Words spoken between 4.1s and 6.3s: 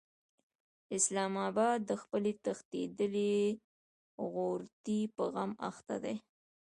عورتې په غم اخته دی.